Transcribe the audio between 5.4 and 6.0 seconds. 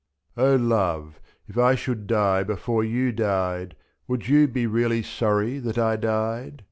that I